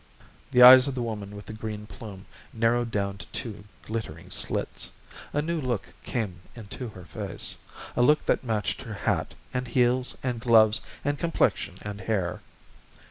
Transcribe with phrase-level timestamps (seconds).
[0.49, 4.91] The eyes of the woman with the green plume narrowed down to two glittering slits.
[5.31, 7.57] A new look came into her face
[7.95, 12.41] a look that matched her hat, and heels and gloves and complexion and hair.